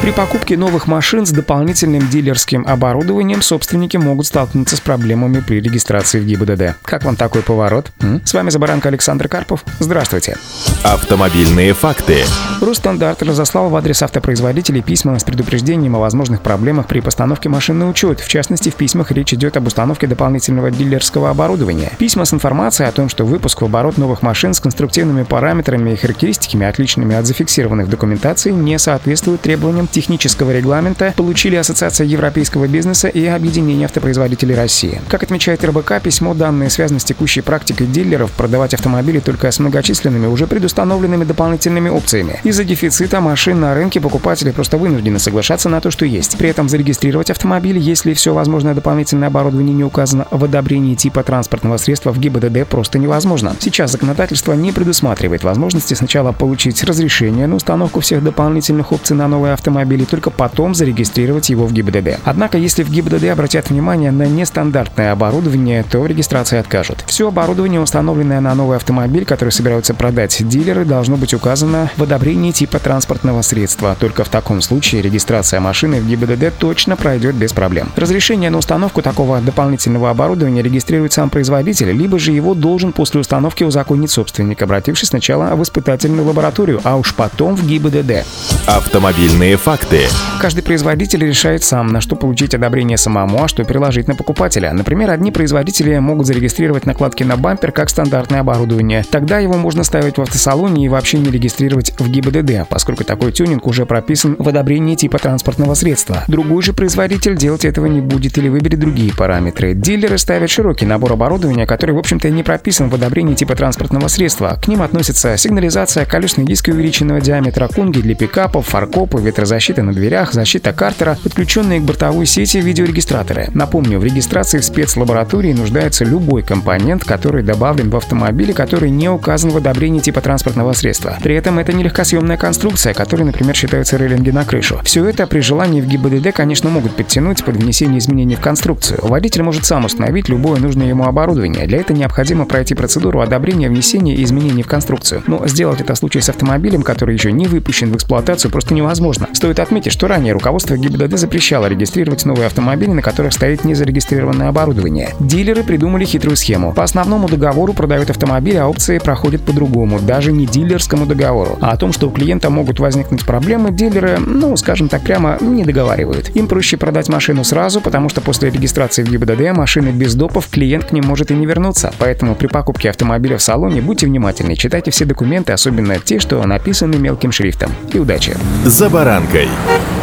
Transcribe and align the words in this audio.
При 0.00 0.12
покупке 0.12 0.56
новых 0.56 0.86
машин 0.86 1.26
с 1.26 1.32
дополнительным 1.32 2.08
дилерским 2.08 2.64
оборудованием 2.66 3.42
собственники 3.42 3.96
могут 3.96 4.26
столкнуться 4.26 4.76
с 4.76 4.80
проблемами 4.80 5.40
при 5.40 5.60
регистрации 5.60 6.20
в 6.20 6.24
ГИБДД. 6.24 6.76
Как 6.82 7.04
вам 7.04 7.16
такой 7.16 7.42
поворот? 7.42 7.90
М? 8.00 8.24
С 8.24 8.32
вами 8.32 8.50
Забаранка 8.50 8.88
Александр 8.88 9.26
Карпов. 9.28 9.64
Здравствуйте. 9.80 10.38
Автомобильные 10.84 11.74
факты. 11.74 12.22
Русстандарт 12.60 13.22
разослал 13.22 13.70
в 13.70 13.76
адрес 13.76 14.00
автопроизводителей 14.02 14.82
письма 14.82 15.18
с 15.18 15.24
предупреждением 15.24 15.96
о 15.96 15.98
возможных 15.98 16.42
проблемах 16.42 16.86
при 16.86 17.00
постановке 17.00 17.48
машин 17.48 17.78
на 17.80 17.88
учет. 17.88 18.20
В 18.20 18.28
частности, 18.28 18.70
в 18.70 18.76
письмах 18.76 19.10
речь 19.10 19.34
идет 19.34 19.56
об 19.56 19.66
установке 19.66 20.06
дополнительного 20.06 20.70
дилерского 20.70 21.30
оборудования. 21.30 21.90
Письма 21.98 22.24
с 22.24 22.32
информацией 22.32 22.88
о 22.88 22.92
том, 22.92 23.08
что 23.08 23.24
выпуск 23.24 23.60
в 23.60 23.64
оборот 23.64 23.98
новых 23.98 24.22
машин 24.22 24.54
с 24.54 24.60
конструктивными 24.60 25.24
параметрами 25.24 25.90
и 25.90 25.96
характеристиками, 25.96 26.66
отличными 26.66 27.16
от 27.16 27.26
зафиксированных 27.26 27.88
в 27.88 27.90
документации, 27.90 28.52
не 28.52 28.78
соответствуют 28.78 29.40
требованиям 29.40 29.87
технического 29.90 30.50
регламента 30.50 31.14
получили 31.16 31.56
Ассоциация 31.56 32.06
европейского 32.06 32.66
бизнеса 32.66 33.08
и 33.08 33.26
Объединение 33.26 33.86
автопроизводителей 33.86 34.54
России. 34.54 35.00
Как 35.08 35.22
отмечает 35.22 35.64
РБК, 35.64 36.00
письмо, 36.02 36.34
данные 36.34 36.70
связаны 36.70 37.00
с 37.00 37.04
текущей 37.04 37.40
практикой 37.40 37.86
дилеров 37.86 38.30
продавать 38.32 38.74
автомобили 38.74 39.20
только 39.20 39.50
с 39.50 39.58
многочисленными 39.58 40.26
уже 40.26 40.46
предустановленными 40.46 41.24
дополнительными 41.24 41.88
опциями. 41.88 42.40
Из-за 42.44 42.64
дефицита 42.64 43.20
машин 43.20 43.60
на 43.60 43.74
рынке 43.74 44.00
покупатели 44.00 44.50
просто 44.50 44.76
вынуждены 44.76 45.18
соглашаться 45.18 45.68
на 45.68 45.80
то, 45.80 45.90
что 45.90 46.04
есть. 46.04 46.36
При 46.38 46.48
этом 46.48 46.68
зарегистрировать 46.68 47.30
автомобиль, 47.30 47.78
если 47.78 48.12
все 48.14 48.34
возможное 48.34 48.74
дополнительное 48.74 49.28
оборудование 49.28 49.74
не 49.74 49.84
указано 49.84 50.26
в 50.30 50.44
одобрении 50.44 50.94
типа 50.94 51.22
транспортного 51.22 51.76
средства 51.76 52.12
в 52.12 52.18
ГИБДД 52.18 52.66
просто 52.68 52.98
невозможно. 52.98 53.54
Сейчас 53.58 53.92
законодательство 53.92 54.52
не 54.52 54.72
предусматривает 54.72 55.44
возможности 55.44 55.94
сначала 55.94 56.32
получить 56.32 56.82
разрешение 56.84 57.46
на 57.46 57.56
установку 57.56 58.00
всех 58.00 58.22
дополнительных 58.22 58.92
опций 58.92 59.16
на 59.16 59.28
новый 59.28 59.52
автомобиль, 59.52 59.77
автомобиль 59.78 60.02
и 60.02 60.06
только 60.06 60.30
потом 60.30 60.74
зарегистрировать 60.74 61.50
его 61.50 61.66
в 61.66 61.72
ГИБДД. 61.72 62.20
Однако, 62.24 62.58
если 62.58 62.82
в 62.82 62.90
ГИБДД 62.90 63.24
обратят 63.26 63.70
внимание 63.70 64.10
на 64.10 64.24
нестандартное 64.24 65.12
оборудование, 65.12 65.84
то 65.84 66.00
в 66.00 66.06
регистрации 66.06 66.58
откажут. 66.58 67.04
Все 67.06 67.28
оборудование, 67.28 67.80
установленное 67.80 68.40
на 68.40 68.54
новый 68.54 68.76
автомобиль, 68.76 69.24
который 69.24 69.50
собираются 69.50 69.94
продать 69.94 70.36
дилеры, 70.48 70.84
должно 70.84 71.16
быть 71.16 71.32
указано 71.32 71.90
в 71.96 72.02
одобрении 72.02 72.50
типа 72.50 72.80
транспортного 72.80 73.42
средства. 73.42 73.96
Только 74.00 74.24
в 74.24 74.28
таком 74.28 74.60
случае 74.62 75.02
регистрация 75.02 75.60
машины 75.60 76.00
в 76.00 76.08
ГИБДД 76.08 76.58
точно 76.58 76.96
пройдет 76.96 77.36
без 77.36 77.52
проблем. 77.52 77.92
Разрешение 77.94 78.50
на 78.50 78.58
установку 78.58 79.00
такого 79.00 79.40
дополнительного 79.40 80.10
оборудования 80.10 80.62
регистрирует 80.62 81.12
сам 81.12 81.30
производитель, 81.30 81.92
либо 81.92 82.18
же 82.18 82.32
его 82.32 82.54
должен 82.54 82.92
после 82.92 83.20
установки 83.20 83.62
узаконить 83.62 84.10
собственник, 84.10 84.60
обратившись 84.60 85.08
сначала 85.08 85.54
в 85.54 85.62
испытательную 85.62 86.26
лабораторию, 86.26 86.80
а 86.82 86.96
уж 86.96 87.14
потом 87.14 87.54
в 87.54 87.64
ГИБДД. 87.64 88.26
Автомобильные 88.66 89.56
факты. 89.68 90.06
Каждый 90.40 90.62
производитель 90.62 91.26
решает 91.26 91.62
сам, 91.62 91.88
на 91.88 92.00
что 92.00 92.16
получить 92.16 92.54
одобрение 92.54 92.96
самому, 92.96 93.44
а 93.44 93.48
что 93.48 93.64
переложить 93.64 94.08
на 94.08 94.14
покупателя. 94.14 94.72
Например, 94.72 95.10
одни 95.10 95.30
производители 95.30 95.98
могут 95.98 96.26
зарегистрировать 96.26 96.86
накладки 96.86 97.22
на 97.22 97.36
бампер 97.36 97.72
как 97.72 97.90
стандартное 97.90 98.40
оборудование. 98.40 99.04
Тогда 99.10 99.40
его 99.40 99.58
можно 99.58 99.84
ставить 99.84 100.16
в 100.16 100.22
автосалоне 100.22 100.86
и 100.86 100.88
вообще 100.88 101.18
не 101.18 101.30
регистрировать 101.30 101.92
в 101.98 102.08
ГИБДД, 102.08 102.66
поскольку 102.66 103.04
такой 103.04 103.30
тюнинг 103.30 103.66
уже 103.66 103.84
прописан 103.84 104.36
в 104.38 104.48
одобрении 104.48 104.94
типа 104.94 105.18
транспортного 105.18 105.74
средства. 105.74 106.24
Другой 106.28 106.62
же 106.62 106.72
производитель 106.72 107.36
делать 107.36 107.66
этого 107.66 107.84
не 107.86 108.00
будет 108.00 108.38
или 108.38 108.48
выберет 108.48 108.78
другие 108.78 109.12
параметры. 109.12 109.74
Дилеры 109.74 110.16
ставят 110.16 110.48
широкий 110.48 110.86
набор 110.86 111.12
оборудования, 111.12 111.66
который, 111.66 111.94
в 111.94 111.98
общем-то, 111.98 112.30
не 112.30 112.42
прописан 112.42 112.88
в 112.88 112.94
одобрении 112.94 113.34
типа 113.34 113.54
транспортного 113.54 114.08
средства. 114.08 114.58
К 114.62 114.68
ним 114.68 114.80
относятся 114.80 115.36
сигнализация, 115.36 116.06
колесные 116.06 116.46
диски 116.46 116.70
увеличенного 116.70 117.20
диаметра, 117.20 117.68
кунги 117.68 118.00
для 118.00 118.14
пикапов, 118.14 118.66
фаркопы, 118.66 119.20
ветрозащиты, 119.20 119.57
защита 119.58 119.82
на 119.82 119.92
дверях, 119.92 120.32
защита 120.32 120.72
картера, 120.72 121.18
подключенные 121.20 121.80
к 121.80 121.82
бортовой 121.82 122.26
сети 122.26 122.60
видеорегистраторы. 122.60 123.48
Напомню, 123.54 123.98
в 123.98 124.04
регистрации 124.04 124.58
в 124.58 124.64
спецлаборатории 124.64 125.52
нуждается 125.52 126.04
любой 126.04 126.44
компонент, 126.44 127.02
который 127.02 127.42
добавлен 127.42 127.90
в 127.90 127.96
автомобиле, 127.96 128.54
который 128.54 128.90
не 128.90 129.08
указан 129.08 129.50
в 129.50 129.56
одобрении 129.56 129.98
типа 129.98 130.20
транспортного 130.20 130.74
средства. 130.74 131.18
При 131.24 131.34
этом 131.34 131.58
это 131.58 131.72
не 131.72 131.82
легкосъемная 131.82 132.36
конструкция, 132.36 132.94
которой, 132.94 133.24
например, 133.24 133.56
считаются 133.56 133.96
рейлинги 133.96 134.30
на 134.30 134.44
крышу. 134.44 134.80
Все 134.84 135.04
это 135.04 135.26
при 135.26 135.40
желании 135.40 135.80
в 135.80 135.88
ГИБДД, 135.88 136.32
конечно, 136.32 136.70
могут 136.70 136.94
подтянуть 136.94 137.44
под 137.44 137.56
внесение 137.56 137.98
изменений 137.98 138.36
в 138.36 138.40
конструкцию. 138.40 139.00
Водитель 139.02 139.42
может 139.42 139.64
сам 139.64 139.86
установить 139.86 140.28
любое 140.28 140.60
нужное 140.60 140.86
ему 140.86 141.02
оборудование. 141.02 141.66
Для 141.66 141.78
этого 141.78 141.96
необходимо 141.96 142.46
пройти 142.46 142.76
процедуру 142.76 143.22
одобрения 143.22 143.68
внесения 143.68 144.22
изменений 144.22 144.62
в 144.62 144.68
конструкцию. 144.68 145.24
Но 145.26 145.48
сделать 145.48 145.80
это 145.80 145.94
в 145.94 145.98
случае 145.98 146.22
с 146.22 146.28
автомобилем, 146.28 146.82
который 146.82 147.14
еще 147.14 147.32
не 147.32 147.48
выпущен 147.48 147.90
в 147.90 147.96
эксплуатацию, 147.96 148.52
просто 148.52 148.72
невозможно. 148.72 149.26
Стоит 149.32 149.47
отметить, 149.56 149.92
что 149.92 150.08
ранее 150.08 150.32
руководство 150.32 150.76
ГИБДД 150.76 151.18
запрещало 151.18 151.66
регистрировать 151.66 152.24
новые 152.24 152.46
автомобили, 152.46 152.90
на 152.90 153.02
которых 153.02 153.32
стоит 153.32 153.64
незарегистрированное 153.64 154.48
оборудование. 154.48 155.14
Дилеры 155.20 155.62
придумали 155.62 156.04
хитрую 156.04 156.36
схему. 156.36 156.72
По 156.72 156.84
основному 156.84 157.28
договору 157.28 157.72
продают 157.72 158.10
автомобили, 158.10 158.56
а 158.56 158.66
опции 158.68 158.98
проходят 158.98 159.42
по-другому, 159.42 160.00
даже 160.00 160.32
не 160.32 160.46
дилерскому 160.46 161.06
договору. 161.06 161.56
А 161.60 161.72
о 161.72 161.76
том, 161.76 161.92
что 161.92 162.08
у 162.08 162.10
клиента 162.10 162.50
могут 162.50 162.80
возникнуть 162.80 163.24
проблемы, 163.24 163.70
дилеры, 163.70 164.18
ну, 164.18 164.56
скажем 164.56 164.88
так 164.88 165.02
прямо, 165.02 165.38
не 165.40 165.64
договаривают. 165.64 166.34
Им 166.34 166.46
проще 166.48 166.76
продать 166.76 167.08
машину 167.08 167.44
сразу, 167.44 167.80
потому 167.80 168.08
что 168.08 168.20
после 168.20 168.50
регистрации 168.50 169.02
в 169.02 169.10
ГИБДД 169.10 169.56
машины 169.56 169.88
без 169.88 170.14
допов 170.14 170.48
клиент 170.48 170.86
к 170.86 170.92
ним 170.92 171.04
может 171.06 171.30
и 171.30 171.34
не 171.34 171.46
вернуться. 171.46 171.92
Поэтому 171.98 172.34
при 172.34 172.48
покупке 172.48 172.90
автомобиля 172.90 173.38
в 173.38 173.42
салоне 173.42 173.80
будьте 173.80 174.06
внимательны, 174.06 174.56
читайте 174.56 174.90
все 174.90 175.04
документы, 175.04 175.52
особенно 175.52 175.98
те, 175.98 176.18
что 176.18 176.44
написаны 176.44 176.96
мелким 176.96 177.32
шрифтом. 177.32 177.70
И 177.92 177.98
удачи! 177.98 178.36
«За 178.64 178.88
баранкой». 178.88 179.37
Мельницкой. 179.38 179.97